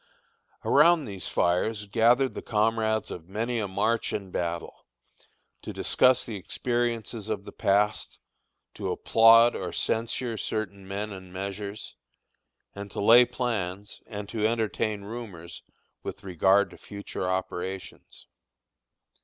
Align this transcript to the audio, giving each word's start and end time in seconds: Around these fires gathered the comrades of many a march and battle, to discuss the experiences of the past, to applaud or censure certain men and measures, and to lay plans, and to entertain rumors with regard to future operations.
Around 0.65 1.05
these 1.05 1.27
fires 1.27 1.85
gathered 1.85 2.33
the 2.33 2.41
comrades 2.41 3.11
of 3.11 3.29
many 3.29 3.59
a 3.59 3.67
march 3.67 4.11
and 4.13 4.31
battle, 4.31 4.87
to 5.61 5.71
discuss 5.71 6.25
the 6.25 6.37
experiences 6.37 7.29
of 7.29 7.45
the 7.45 7.51
past, 7.51 8.17
to 8.73 8.91
applaud 8.91 9.55
or 9.55 9.71
censure 9.71 10.39
certain 10.39 10.87
men 10.87 11.11
and 11.11 11.31
measures, 11.31 11.93
and 12.73 12.89
to 12.89 12.99
lay 12.99 13.25
plans, 13.25 14.01
and 14.07 14.27
to 14.29 14.47
entertain 14.47 15.03
rumors 15.03 15.61
with 16.01 16.23
regard 16.23 16.71
to 16.71 16.79
future 16.79 17.29
operations. 17.29 18.25